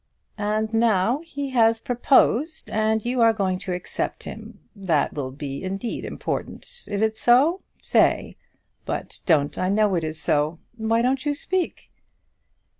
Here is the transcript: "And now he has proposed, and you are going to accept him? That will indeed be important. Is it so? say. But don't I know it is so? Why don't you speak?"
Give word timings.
"And 0.39 0.73
now 0.73 1.19
he 1.19 1.51
has 1.51 1.79
proposed, 1.79 2.71
and 2.71 3.05
you 3.05 3.21
are 3.21 3.33
going 3.33 3.59
to 3.59 3.71
accept 3.71 4.23
him? 4.23 4.61
That 4.75 5.13
will 5.13 5.29
indeed 5.39 6.01
be 6.01 6.07
important. 6.07 6.85
Is 6.87 7.03
it 7.03 7.19
so? 7.19 7.61
say. 7.83 8.35
But 8.83 9.19
don't 9.27 9.55
I 9.59 9.69
know 9.69 9.93
it 9.93 10.03
is 10.03 10.19
so? 10.19 10.57
Why 10.75 11.03
don't 11.03 11.23
you 11.23 11.35
speak?" 11.35 11.91